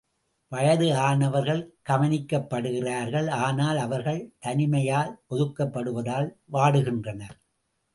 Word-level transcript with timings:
வயது 0.51 0.87
ஆனவர்கள் 0.99 1.61
கவனிக்கப்படுகிறார்கள் 1.89 3.29
ஆனால் 3.29 3.77
அவர்கள் 3.77 4.21
தனிமையால் 4.45 5.11
ஒதுக்கப்படுவதால் 5.29 6.29
வாடுகின்றனர். 6.51 7.37